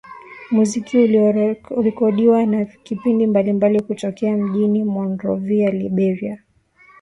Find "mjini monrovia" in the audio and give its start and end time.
4.37-5.71